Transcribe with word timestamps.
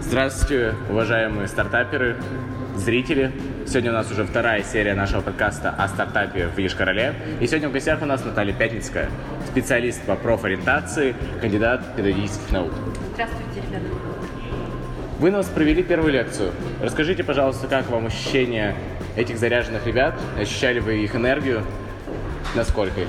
Здравствуйте, 0.00 0.74
уважаемые 0.88 1.48
стартаперы, 1.48 2.16
зрители. 2.76 3.30
Сегодня 3.66 3.90
у 3.90 3.92
нас 3.92 4.10
уже 4.10 4.24
вторая 4.24 4.62
серия 4.62 4.94
нашего 4.94 5.20
подкаста 5.20 5.68
о 5.68 5.86
стартапе 5.88 6.46
в 6.46 6.56
Ешкарале. 6.56 7.14
И 7.42 7.46
сегодня 7.46 7.68
в 7.68 7.72
гостях 7.72 8.00
у 8.00 8.06
нас 8.06 8.24
Наталья 8.24 8.54
Пятницкая, 8.54 9.10
специалист 9.50 10.02
по 10.04 10.16
профориентации, 10.16 11.14
кандидат 11.42 11.94
педагогических 11.94 12.50
наук. 12.50 12.72
Здравствуйте, 13.12 13.60
ребята. 13.60 13.84
Вы 15.20 15.30
нас 15.30 15.44
провели 15.44 15.82
первую 15.82 16.14
лекцию. 16.14 16.52
Расскажите, 16.80 17.22
пожалуйста, 17.22 17.66
как 17.68 17.90
вам 17.90 18.06
ощущение 18.06 18.74
этих 19.14 19.36
заряженных 19.36 19.86
ребят? 19.86 20.18
Ощущали 20.40 20.78
вы 20.78 21.04
их 21.04 21.14
энергию? 21.14 21.62
Насколько? 22.54 23.02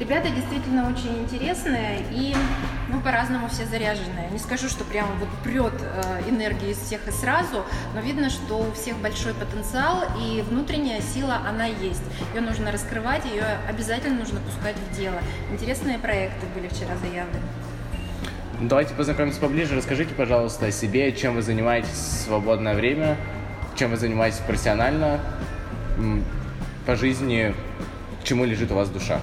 Ребята 0.00 0.28
действительно 0.28 0.90
очень 0.90 1.22
интересные 1.22 2.00
и 2.10 2.34
ну, 2.88 3.00
по-разному 3.00 3.48
все 3.48 3.64
заряженные. 3.64 4.28
Не 4.32 4.38
скажу, 4.38 4.68
что 4.68 4.82
прямо 4.84 5.10
вот 5.20 5.28
прет 5.44 5.74
э, 5.80 6.28
энергия 6.28 6.72
из 6.72 6.78
всех 6.78 7.06
и 7.06 7.12
сразу, 7.12 7.64
но 7.94 8.00
видно, 8.00 8.28
что 8.28 8.58
у 8.58 8.72
всех 8.72 8.96
большой 8.98 9.34
потенциал 9.34 10.02
и 10.20 10.42
внутренняя 10.42 11.00
сила, 11.00 11.38
она 11.48 11.66
есть. 11.66 12.02
Ее 12.34 12.40
нужно 12.40 12.72
раскрывать, 12.72 13.24
ее 13.24 13.44
обязательно 13.68 14.18
нужно 14.18 14.40
пускать 14.40 14.74
в 14.76 14.96
дело. 14.96 15.18
Интересные 15.52 15.98
проекты 15.98 16.44
были 16.56 16.66
вчера 16.66 16.96
заявлены. 16.96 17.44
Давайте 18.60 18.94
познакомимся 18.94 19.40
поближе. 19.40 19.76
Расскажите, 19.76 20.12
пожалуйста, 20.14 20.66
о 20.66 20.70
себе, 20.72 21.12
чем 21.12 21.36
вы 21.36 21.42
занимаетесь 21.42 21.90
в 21.90 22.24
свободное 22.24 22.74
время, 22.74 23.16
чем 23.76 23.90
вы 23.92 23.96
занимаетесь 23.96 24.38
профессионально, 24.38 25.20
по 26.84 26.96
жизни, 26.96 27.54
чему 28.24 28.44
лежит 28.44 28.72
у 28.72 28.74
вас 28.74 28.88
душа. 28.88 29.20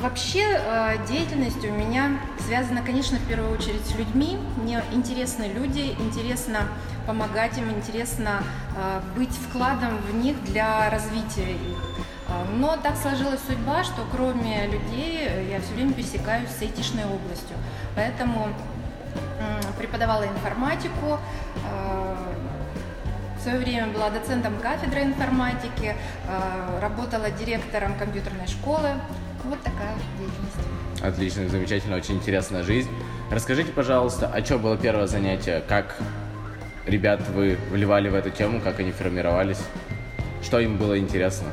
Вообще 0.00 0.56
э, 0.56 0.96
деятельность 1.06 1.62
у 1.62 1.70
меня 1.70 2.18
связана, 2.46 2.80
конечно, 2.80 3.18
в 3.18 3.28
первую 3.28 3.52
очередь 3.52 3.84
с 3.86 3.94
людьми. 3.94 4.38
Мне 4.56 4.82
интересны 4.92 5.52
люди, 5.54 5.94
интересно 5.98 6.60
помогать 7.06 7.58
им, 7.58 7.70
интересно 7.70 8.42
э, 8.78 9.00
быть 9.14 9.28
вкладом 9.28 9.98
в 9.98 10.14
них 10.14 10.42
для 10.44 10.88
развития 10.88 11.52
их. 11.52 11.76
Э, 12.28 12.46
Но 12.56 12.78
так 12.78 12.96
сложилась 12.96 13.40
судьба, 13.46 13.84
что 13.84 14.06
кроме 14.10 14.68
людей 14.68 15.28
я 15.50 15.60
все 15.60 15.74
время 15.74 15.92
пересекаюсь 15.92 16.48
с 16.48 16.62
айтишной 16.62 17.04
областью. 17.04 17.56
Поэтому 17.94 18.48
преподавала 19.78 20.24
информатику, 20.24 21.18
в 23.40 23.42
свое 23.42 23.58
время 23.58 23.86
была 23.86 24.10
доцентом 24.10 24.58
кафедры 24.60 25.02
информатики, 25.02 25.94
э, 26.28 26.80
работала 26.80 27.30
директором 27.30 27.94
компьютерной 27.94 28.46
школы. 28.46 28.90
Вот 29.44 29.58
такая 29.62 29.94
деятельность. 30.18 31.02
Отлично, 31.02 31.48
замечательно, 31.48 31.96
очень 31.96 32.16
интересная 32.16 32.62
жизнь. 32.62 32.90
Расскажите, 33.30 33.72
пожалуйста, 33.72 34.26
о 34.26 34.42
чем 34.42 34.60
было 34.60 34.76
первое 34.76 35.06
занятие? 35.06 35.62
Как 35.66 35.96
ребят 36.84 37.22
вы 37.30 37.56
вливали 37.70 38.10
в 38.10 38.14
эту 38.14 38.28
тему, 38.28 38.60
как 38.60 38.78
они 38.78 38.92
формировались? 38.92 39.62
Что 40.42 40.60
им 40.60 40.76
было 40.76 40.98
интересно? 40.98 41.48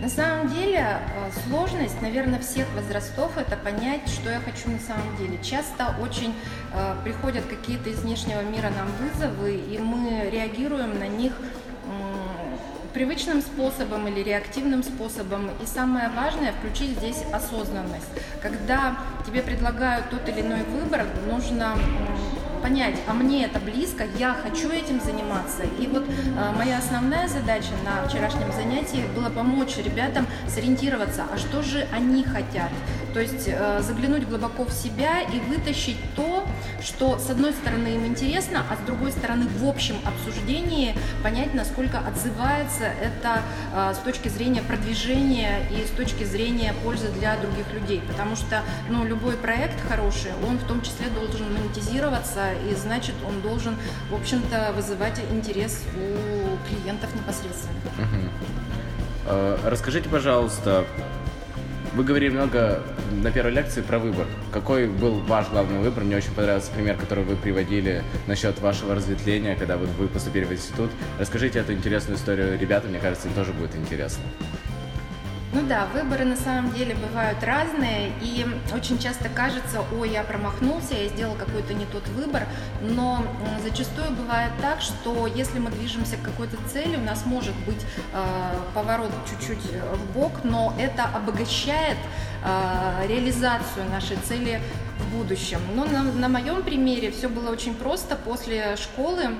На 0.00 0.08
самом 0.08 0.48
деле 0.48 0.78
э, 0.78 1.30
сложность, 1.46 2.00
наверное, 2.00 2.38
всех 2.38 2.66
возрастов 2.74 3.36
это 3.36 3.56
понять, 3.56 4.08
что 4.08 4.30
я 4.30 4.38
хочу 4.38 4.70
на 4.70 4.78
самом 4.78 5.16
деле. 5.16 5.38
Часто 5.42 5.94
очень 6.00 6.34
э, 6.72 6.94
приходят 7.02 7.44
какие-то 7.46 7.90
из 7.90 8.00
внешнего 8.00 8.42
мира 8.42 8.70
нам 8.70 8.88
вызовы, 9.00 9.56
и 9.56 9.78
мы 9.78 10.30
реагируем 10.30 10.98
на 10.98 11.08
них 11.08 11.32
привычным 12.94 13.42
способом 13.42 14.08
или 14.08 14.22
реактивным 14.22 14.82
способом. 14.82 15.50
И 15.62 15.66
самое 15.66 16.08
важное 16.10 16.52
включить 16.52 16.98
здесь 16.98 17.22
осознанность. 17.32 18.08
Когда 18.42 18.96
тебе 19.26 19.42
предлагают 19.42 20.10
тот 20.10 20.28
или 20.28 20.40
иной 20.40 20.62
выбор, 20.64 21.06
нужно 21.30 21.76
понять, 22.58 22.96
а 23.06 23.12
мне 23.12 23.44
это 23.44 23.58
близко, 23.58 24.04
я 24.18 24.34
хочу 24.34 24.70
этим 24.70 25.00
заниматься. 25.00 25.62
И 25.78 25.86
вот 25.86 26.04
э, 26.08 26.52
моя 26.56 26.78
основная 26.78 27.28
задача 27.28 27.72
на 27.84 28.06
вчерашнем 28.08 28.52
занятии 28.52 29.04
была 29.14 29.30
помочь 29.30 29.76
ребятам 29.78 30.26
сориентироваться, 30.48 31.24
а 31.32 31.38
что 31.38 31.62
же 31.62 31.86
они 31.92 32.24
хотят. 32.24 32.70
То 33.14 33.20
есть 33.20 33.48
э, 33.48 33.80
заглянуть 33.80 34.28
глубоко 34.28 34.64
в 34.64 34.72
себя 34.72 35.22
и 35.22 35.40
вытащить 35.40 35.98
то, 36.14 36.46
что 36.82 37.18
с 37.18 37.30
одной 37.30 37.52
стороны 37.52 37.88
им 37.88 38.06
интересно, 38.06 38.64
а 38.70 38.76
с 38.76 38.86
другой 38.86 39.12
стороны 39.12 39.46
в 39.48 39.66
общем 39.66 39.96
обсуждении 40.04 40.94
понять, 41.22 41.54
насколько 41.54 41.98
отзывается 41.98 42.84
это 42.84 43.42
э, 43.74 43.94
с 43.94 43.98
точки 43.98 44.28
зрения 44.28 44.62
продвижения 44.62 45.62
и 45.70 45.86
с 45.86 45.90
точки 45.90 46.24
зрения 46.24 46.74
пользы 46.84 47.08
для 47.18 47.36
других 47.38 47.72
людей. 47.72 48.02
Потому 48.06 48.36
что 48.36 48.62
ну, 48.88 49.04
любой 49.04 49.36
проект 49.36 49.80
хороший, 49.88 50.32
он 50.46 50.58
в 50.58 50.64
том 50.64 50.82
числе 50.82 51.08
должен 51.08 51.52
монетизироваться, 51.52 52.47
и 52.52 52.74
значит 52.74 53.14
он 53.26 53.40
должен, 53.40 53.76
в 54.10 54.14
общем-то, 54.14 54.72
вызывать 54.74 55.20
интерес 55.30 55.84
у 55.96 56.68
клиентов 56.68 57.14
непосредственно. 57.14 57.74
Э, 59.26 59.58
Расскажите, 59.64 60.08
пожалуйста, 60.08 60.84
вы 61.94 62.04
говорили 62.04 62.30
много 62.30 62.82
на 63.10 63.30
первой 63.30 63.52
лекции 63.52 63.80
про 63.80 63.98
выбор. 63.98 64.26
Какой 64.52 64.86
был 64.86 65.20
ваш 65.20 65.48
главный 65.48 65.80
выбор? 65.80 66.04
Мне 66.04 66.16
очень 66.16 66.32
понравился 66.32 66.70
пример, 66.70 66.96
который 66.96 67.24
вы 67.24 67.36
приводили 67.36 68.02
насчет 68.26 68.60
вашего 68.60 68.94
разветвления, 68.94 69.56
когда 69.56 69.76
вы 69.76 70.08
поступили 70.08 70.44
в 70.44 70.52
институт. 70.52 70.90
Расскажите 71.18 71.58
эту 71.58 71.72
интересную 71.72 72.16
историю 72.16 72.58
ребятам, 72.58 72.90
мне 72.90 73.00
кажется, 73.00 73.28
им 73.28 73.34
тоже 73.34 73.52
будет 73.52 73.74
интересно. 73.74 74.22
Ну 75.50 75.62
да, 75.66 75.86
выборы 75.94 76.26
на 76.26 76.36
самом 76.36 76.74
деле 76.74 76.94
бывают 76.94 77.42
разные, 77.42 78.12
и 78.20 78.44
очень 78.74 78.98
часто 78.98 79.30
кажется, 79.30 79.82
ой, 79.98 80.10
я 80.10 80.22
промахнулся, 80.22 80.94
я 80.94 81.08
сделал 81.08 81.36
какой-то 81.36 81.72
не 81.72 81.86
тот 81.86 82.06
выбор, 82.08 82.42
но 82.82 83.24
зачастую 83.62 84.10
бывает 84.10 84.52
так, 84.60 84.82
что 84.82 85.26
если 85.26 85.58
мы 85.58 85.70
движемся 85.70 86.16
к 86.18 86.22
какой-то 86.22 86.58
цели, 86.70 86.96
у 86.96 87.00
нас 87.00 87.24
может 87.24 87.54
быть 87.64 87.82
э, 88.12 88.54
поворот 88.74 89.10
чуть-чуть 89.30 89.72
в 89.72 90.12
бок, 90.12 90.32
но 90.44 90.74
это 90.78 91.04
обогащает 91.04 91.96
э, 92.44 93.06
реализацию 93.08 93.88
нашей 93.90 94.18
цели 94.18 94.60
в 94.98 95.16
будущем. 95.16 95.60
Но 95.74 95.86
на, 95.86 96.02
на 96.02 96.28
моем 96.28 96.62
примере 96.62 97.10
все 97.10 97.28
было 97.28 97.50
очень 97.50 97.74
просто. 97.74 98.16
После 98.16 98.76
школы 98.76 99.30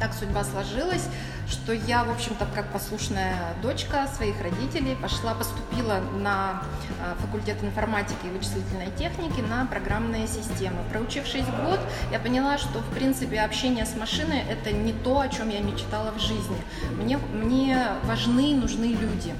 так 0.00 0.14
судьба 0.14 0.44
сложилась, 0.44 1.08
что 1.48 1.72
я, 1.72 2.04
в 2.04 2.10
общем-то, 2.10 2.46
как 2.54 2.72
послушная 2.72 3.36
дочка 3.62 4.08
своих 4.14 4.40
родителей, 4.42 4.96
пошла, 4.96 5.34
поступила 5.34 6.00
на 6.18 6.62
э, 7.00 7.14
факультет 7.20 7.62
информатики 7.62 8.26
и 8.26 8.30
вычислительной 8.30 8.90
техники 8.98 9.40
на 9.40 9.66
программные 9.66 10.26
системы. 10.26 10.78
Проучившись 10.90 11.44
год, 11.64 11.80
я 12.10 12.18
поняла, 12.18 12.58
что, 12.58 12.80
в 12.80 12.94
принципе, 12.94 13.40
общение 13.40 13.86
с 13.86 13.94
машиной– 13.96 14.42
это 14.50 14.72
не 14.72 14.92
то, 14.92 15.20
о 15.20 15.28
чем 15.28 15.48
я 15.48 15.60
мечтала 15.60 16.10
в 16.10 16.20
жизни. 16.20 16.56
Мне, 16.98 17.18
мне 17.18 17.88
важны, 18.04 18.54
нужны 18.54 18.86
люди. 18.86 19.34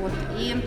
Вот. 0.00 0.12
И 0.36 0.62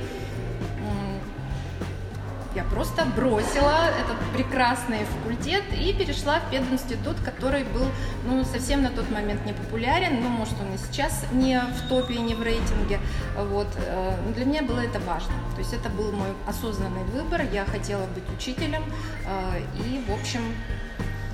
я 2.55 2.63
просто 2.63 3.05
бросила 3.05 3.89
этот 3.99 4.17
прекрасный 4.33 5.03
факультет 5.05 5.63
и 5.77 5.93
перешла 5.93 6.39
в 6.39 6.49
пединститут, 6.49 7.17
который 7.19 7.65
был 7.65 7.85
ну, 8.25 8.43
совсем 8.45 8.81
на 8.81 8.89
тот 8.89 9.11
момент 9.11 9.45
не 9.45 9.51
популярен, 9.51 10.21
ну, 10.21 10.29
может, 10.29 10.53
он 10.61 10.73
и 10.73 10.77
сейчас 10.77 11.25
не 11.33 11.59
в 11.59 11.89
топе 11.89 12.13
и 12.13 12.19
не 12.19 12.33
в 12.33 12.41
рейтинге. 12.41 12.99
Вот. 13.37 13.67
э, 13.75 14.17
Но 14.25 14.33
для 14.33 14.45
меня 14.45 14.63
было 14.63 14.79
это 14.79 14.99
важно. 15.01 15.33
То 15.55 15.59
есть 15.59 15.73
это 15.73 15.89
был 15.89 16.13
мой 16.13 16.29
осознанный 16.47 17.03
выбор. 17.03 17.41
Я 17.51 17.65
хотела 17.65 18.05
быть 18.07 18.23
учителем 18.37 18.83
э, 19.25 19.59
и, 19.85 20.01
в 20.07 20.13
общем, 20.13 20.41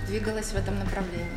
двигалась 0.08 0.48
в 0.48 0.56
этом 0.56 0.80
направлении. 0.80 1.28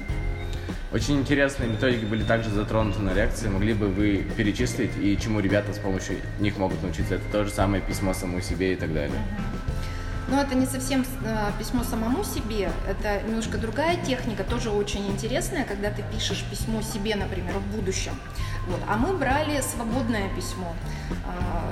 Очень 0.95 1.19
интересные 1.19 1.69
методики 1.69 2.05
были 2.05 2.23
также 2.23 2.51
затронуты 2.51 3.01
на 3.01 3.13
лекции. 3.13 3.49
Могли 3.49 3.75
бы 3.75 3.89
вы 3.89 4.25
перечислить 4.37 4.93
и 4.97 5.19
чему 5.21 5.41
ребята 5.41 5.75
с 5.75 5.79
помощью 5.79 6.19
них 6.39 6.57
могут 6.57 6.83
научиться? 6.83 7.17
Это 7.17 7.25
то 7.33 7.45
же 7.45 7.51
самое 7.51 7.83
письмо 7.83 8.15
самому 8.15 8.41
себе 8.41 8.73
и 8.73 8.77
так 8.77 8.95
далее. 8.95 9.19
Но 10.29 10.41
это 10.41 10.55
не 10.55 10.67
совсем 10.67 11.05
э, 11.25 11.51
письмо 11.59 11.85
самому 11.85 12.25
себе, 12.25 12.71
это 12.89 13.23
немножко 13.27 13.59
другая 13.59 13.97
техника, 14.05 14.43
тоже 14.43 14.71
очень 14.71 15.07
интересная, 15.07 15.65
когда 15.65 15.91
ты 15.91 16.03
пишешь 16.13 16.45
письмо 16.51 16.81
себе, 16.83 17.15
например, 17.15 17.55
в 17.59 17.77
будущем. 17.77 18.13
Вот. 18.67 18.81
А 18.89 18.97
мы 18.97 19.17
брали 19.17 19.61
свободное 19.61 20.35
письмо. 20.35 20.75
А, 21.27 21.71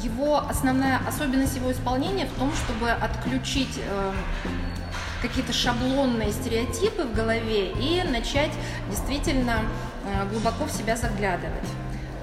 Его 0.00 0.38
основная 0.38 1.00
особенность 1.08 1.56
его 1.56 1.72
исполнения 1.72 2.26
в 2.26 2.38
том, 2.38 2.52
чтобы 2.54 2.90
отключить 2.90 3.78
э, 3.78 4.12
какие-то 5.20 5.52
шаблонные 5.52 6.30
стереотипы 6.32 7.02
в 7.02 7.12
голове 7.12 7.72
и 7.72 8.04
начать 8.08 8.52
действительно 8.88 9.62
глубоко 10.30 10.64
в 10.64 10.70
себя 10.70 10.96
заглядывать. 10.96 11.68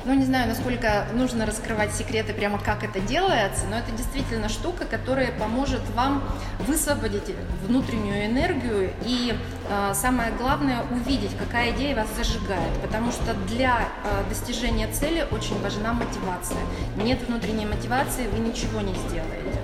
Ну 0.06 0.14
не 0.14 0.24
знаю, 0.24 0.48
насколько 0.48 1.08
нужно 1.14 1.46
раскрывать 1.46 1.92
секреты 1.94 2.34
прямо 2.34 2.60
как 2.60 2.84
это 2.84 3.00
делается, 3.00 3.66
но 3.70 3.78
это 3.78 3.92
действительно 3.92 4.50
штука, 4.50 4.86
которая 4.86 5.32
поможет 5.32 5.82
вам 5.96 6.24
высвободить 6.60 7.36
внутреннюю 7.68 8.28
энергию 8.28 8.92
и 9.04 9.36
э, 9.68 9.94
самое 9.96 10.32
главное 10.34 10.84
увидеть, 10.92 11.36
какая 11.38 11.72
идея 11.72 11.96
вас 11.96 12.08
зажигает, 12.16 12.74
потому 12.82 13.12
что 13.12 13.34
для 13.48 13.80
э, 14.04 14.30
достижения 14.30 14.88
цели 14.92 15.26
очень 15.32 15.60
важна 15.62 15.94
мотивация. 15.94 16.62
Нет 16.98 17.20
внутренней 17.28 17.66
мотивации, 17.66 18.28
вы 18.28 18.40
ничего 18.40 18.82
не 18.82 18.94
сделаете. 18.94 19.60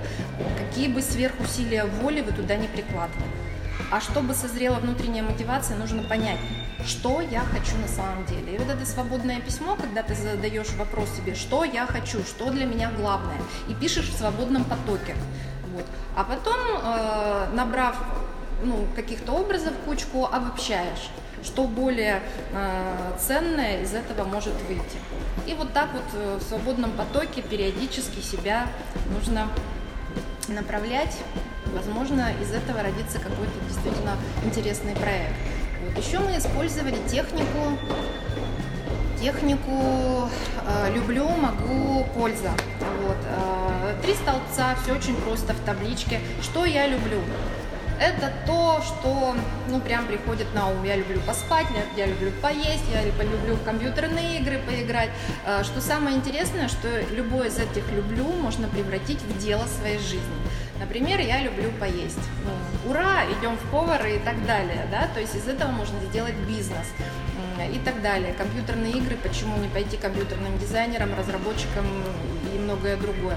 Какие 0.58 0.88
бы 0.88 1.02
сверхусилия 1.02 1.84
воли 1.84 2.20
вы 2.20 2.32
туда 2.32 2.56
не 2.56 2.66
прикладывали. 2.66 3.41
А 3.92 4.00
чтобы 4.00 4.32
созрела 4.32 4.76
внутренняя 4.76 5.22
мотивация, 5.22 5.76
нужно 5.76 6.02
понять, 6.02 6.38
что 6.86 7.20
я 7.20 7.40
хочу 7.40 7.76
на 7.76 7.86
самом 7.86 8.24
деле. 8.24 8.54
И 8.54 8.58
вот 8.58 8.70
это 8.70 8.86
свободное 8.86 9.38
письмо, 9.38 9.76
когда 9.76 10.02
ты 10.02 10.14
задаешь 10.14 10.70
вопрос 10.78 11.10
себе, 11.14 11.34
что 11.34 11.62
я 11.62 11.84
хочу, 11.84 12.24
что 12.24 12.50
для 12.50 12.64
меня 12.64 12.90
главное, 12.90 13.36
и 13.68 13.74
пишешь 13.74 14.08
в 14.08 14.16
свободном 14.16 14.64
потоке. 14.64 15.14
Вот. 15.74 15.84
А 16.16 16.24
потом, 16.24 16.56
э, 16.82 17.48
набрав 17.52 18.02
ну, 18.64 18.86
каких-то 18.96 19.32
образов 19.32 19.74
кучку, 19.84 20.24
обобщаешь, 20.24 21.10
что 21.44 21.64
более 21.64 22.22
э, 22.52 23.12
ценное 23.20 23.82
из 23.82 23.92
этого 23.92 24.24
может 24.24 24.54
выйти. 24.68 24.96
И 25.46 25.52
вот 25.52 25.74
так 25.74 25.90
вот 25.92 26.04
э, 26.14 26.38
в 26.40 26.42
свободном 26.42 26.92
потоке 26.92 27.42
периодически 27.42 28.20
себя 28.20 28.68
нужно 29.14 29.48
направлять. 30.52 31.16
Возможно, 31.74 32.28
из 32.42 32.52
этого 32.52 32.82
родится 32.82 33.18
какой-то 33.18 33.52
действительно 33.68 34.16
интересный 34.44 34.94
проект. 34.94 35.34
Вот. 35.84 36.04
Еще 36.04 36.18
мы 36.18 36.36
использовали 36.36 36.96
технику, 37.08 37.78
технику 39.20 40.28
э, 40.66 40.94
люблю, 40.94 41.28
могу, 41.28 42.04
польза. 42.14 42.50
Вот. 43.02 43.16
Э, 43.26 43.94
три 44.02 44.14
столбца, 44.14 44.76
все 44.82 44.92
очень 44.94 45.16
просто 45.16 45.54
в 45.54 45.60
табличке. 45.60 46.20
Что 46.42 46.64
я 46.64 46.86
люблю? 46.86 47.20
Это 48.02 48.32
то, 48.46 48.82
что, 48.82 49.36
ну, 49.68 49.80
прям 49.80 50.06
приходит 50.06 50.52
на 50.54 50.68
ум. 50.68 50.82
Я 50.84 50.96
люблю 50.96 51.20
поспать, 51.20 51.66
я, 51.74 52.04
я 52.04 52.10
люблю 52.10 52.32
поесть, 52.42 52.84
я 52.92 53.04
люблю 53.04 53.54
в 53.54 53.64
компьютерные 53.64 54.40
игры 54.40 54.58
поиграть. 54.66 55.10
Э, 55.46 55.62
что 55.62 55.80
самое 55.80 56.16
интересное, 56.16 56.68
что 56.68 56.88
любое 57.12 57.48
из 57.48 57.58
этих 57.58 57.90
люблю 57.92 58.24
можно 58.24 58.68
превратить 58.68 59.20
в 59.22 59.38
дело 59.38 59.66
своей 59.66 59.98
жизни. 59.98 60.20
Например, 60.80 61.20
я 61.20 61.40
люблю 61.40 61.70
поесть. 61.78 62.18
Ну, 62.44 62.90
ура, 62.90 63.24
идем 63.38 63.56
в 63.56 63.70
повары 63.70 64.16
и 64.16 64.18
так 64.18 64.44
далее, 64.46 64.86
да, 64.90 65.08
то 65.14 65.20
есть 65.20 65.36
из 65.36 65.46
этого 65.46 65.70
можно 65.70 65.98
сделать 66.10 66.34
бизнес 66.48 66.88
и 67.72 67.78
так 67.78 68.02
далее. 68.02 68.34
Компьютерные 68.34 68.92
игры, 68.92 69.16
почему 69.22 69.56
не 69.58 69.68
пойти 69.68 69.96
компьютерным 69.96 70.58
дизайнером, 70.58 71.10
разработчиком 71.16 71.84
и 72.54 72.58
многое 72.58 72.96
другое. 72.96 73.36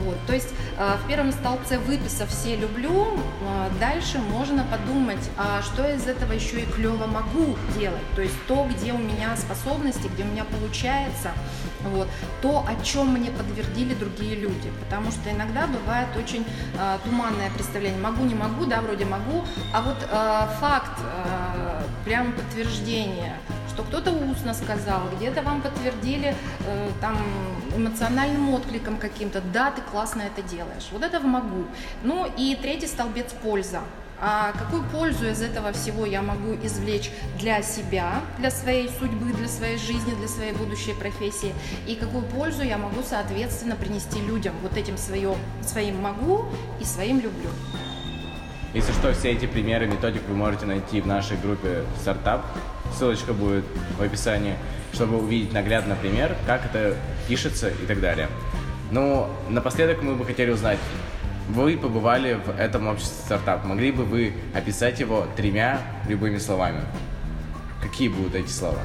Вот. 0.00 0.16
То 0.26 0.34
есть 0.34 0.48
э, 0.78 0.96
в 1.02 1.08
первом 1.08 1.32
столбце 1.32 1.78
выписав 1.78 2.28
все 2.28 2.56
люблю, 2.56 3.06
э, 3.14 3.68
дальше 3.80 4.18
можно 4.18 4.64
подумать, 4.64 5.30
а 5.36 5.62
что 5.62 5.88
из 5.90 6.06
этого 6.06 6.32
еще 6.32 6.60
и 6.60 6.66
клево 6.66 7.06
могу 7.06 7.56
делать. 7.78 8.02
То 8.14 8.22
есть 8.22 8.34
то, 8.46 8.68
где 8.70 8.92
у 8.92 8.98
меня 8.98 9.36
способности, 9.36 10.08
где 10.08 10.22
у 10.24 10.26
меня 10.26 10.44
получается, 10.44 11.30
вот, 11.82 12.08
то, 12.42 12.64
о 12.66 12.84
чем 12.84 13.12
мне 13.12 13.30
подтвердили 13.30 13.94
другие 13.94 14.36
люди. 14.36 14.70
Потому 14.84 15.10
что 15.10 15.30
иногда 15.30 15.66
бывает 15.66 16.08
очень 16.16 16.44
э, 16.78 16.98
туманное 17.04 17.50
представление. 17.50 18.00
Могу, 18.00 18.24
не 18.24 18.34
могу, 18.34 18.66
да, 18.66 18.80
вроде 18.82 19.04
могу, 19.04 19.44
а 19.72 19.82
вот 19.82 19.98
э, 20.02 20.60
факт, 20.60 20.98
э, 21.00 21.82
прям 22.04 22.32
подтверждение, 22.32 23.34
что 23.76 23.84
кто-то 23.84 24.10
устно 24.10 24.54
сказал, 24.54 25.02
где-то 25.16 25.42
вам 25.42 25.60
подтвердили 25.60 26.34
э, 26.66 26.90
там 27.02 27.18
эмоциональным 27.76 28.54
откликом 28.54 28.96
каким-то, 28.96 29.42
да, 29.52 29.70
ты 29.70 29.82
классно 29.82 30.22
это 30.22 30.40
делаешь. 30.40 30.88
Вот 30.92 31.02
это 31.02 31.20
в 31.20 31.24
могу. 31.24 31.66
Ну 32.02 32.26
и 32.38 32.56
третий 32.56 32.86
столбец 32.86 33.34
польза. 33.42 33.80
А 34.18 34.52
какую 34.52 34.82
пользу 34.84 35.26
из 35.26 35.42
этого 35.42 35.72
всего 35.72 36.06
я 36.06 36.22
могу 36.22 36.54
извлечь 36.62 37.10
для 37.38 37.60
себя, 37.60 38.22
для 38.38 38.50
своей 38.50 38.88
судьбы, 38.88 39.34
для 39.34 39.46
своей 39.46 39.76
жизни, 39.76 40.14
для 40.14 40.28
своей 40.28 40.52
будущей 40.52 40.94
профессии, 40.94 41.52
и 41.86 41.96
какую 41.96 42.24
пользу 42.24 42.62
я 42.62 42.78
могу, 42.78 43.02
соответственно, 43.02 43.76
принести 43.76 44.22
людям 44.22 44.54
вот 44.62 44.74
этим 44.78 44.96
своим, 44.96 45.34
своим 45.60 46.00
могу 46.00 46.46
и 46.80 46.84
своим 46.84 47.16
люблю. 47.16 47.50
Если 48.72 48.92
что, 48.92 49.12
все 49.12 49.32
эти 49.32 49.44
примеры, 49.44 49.86
методик 49.86 50.22
вы 50.28 50.34
можете 50.34 50.64
найти 50.64 51.02
в 51.02 51.06
нашей 51.06 51.36
группе 51.36 51.84
стартап. 52.00 52.42
Ссылочка 52.94 53.32
будет 53.32 53.64
в 53.98 54.02
описании, 54.02 54.56
чтобы 54.92 55.18
увидеть 55.18 55.52
наглядно 55.52 55.96
пример, 55.96 56.36
как 56.46 56.64
это 56.64 56.96
пишется 57.28 57.68
и 57.68 57.86
так 57.86 58.00
далее. 58.00 58.28
Ну, 58.90 59.28
напоследок 59.48 60.02
мы 60.02 60.14
бы 60.14 60.24
хотели 60.24 60.50
узнать, 60.50 60.78
вы 61.48 61.76
побывали 61.76 62.34
в 62.34 62.50
этом 62.58 62.88
обществе 62.88 63.16
стартап. 63.24 63.64
Могли 63.64 63.92
бы 63.92 64.04
вы 64.04 64.34
описать 64.54 65.00
его 65.00 65.26
тремя 65.36 65.80
любыми 66.08 66.38
словами? 66.38 66.80
Какие 67.82 68.08
будут 68.08 68.34
эти 68.34 68.50
слова? 68.50 68.80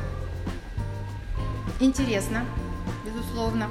Интересно, 1.79 2.45
безусловно. 3.05 3.67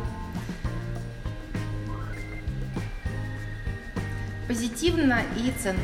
Позитивно 4.48 5.20
и 5.36 5.52
ценно. 5.62 5.78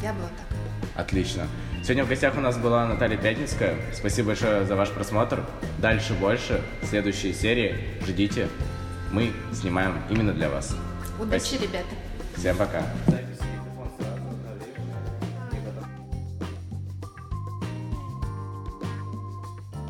Я 0.00 0.12
бы 0.12 0.20
вот 0.20 0.30
так. 0.36 0.46
Отлично. 0.94 1.48
Сегодня 1.84 2.06
в 2.06 2.08
гостях 2.08 2.34
у 2.38 2.40
нас 2.40 2.56
была 2.56 2.86
Наталья 2.86 3.18
Пятницкая. 3.18 3.76
Спасибо 3.92 4.28
большое 4.28 4.64
за 4.64 4.74
ваш 4.74 4.88
просмотр. 4.88 5.44
Дальше 5.80 6.14
больше. 6.14 6.62
Следующие 6.82 7.34
серии 7.34 7.76
ждите. 8.06 8.48
Мы 9.12 9.32
снимаем 9.52 9.98
именно 10.08 10.32
для 10.32 10.48
вас. 10.48 10.74
Удачи, 11.20 11.56
ребята. 11.60 11.94
Всем 12.38 12.56
пока. 12.56 12.84